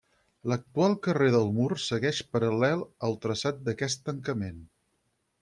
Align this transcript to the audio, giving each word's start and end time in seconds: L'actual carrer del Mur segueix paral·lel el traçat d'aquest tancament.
L'actual 0.51 0.95
carrer 1.07 1.27
del 1.35 1.45
Mur 1.57 1.67
segueix 1.83 2.23
paral·lel 2.37 2.81
el 3.09 3.15
traçat 3.27 3.61
d'aquest 3.69 4.03
tancament. 4.09 4.67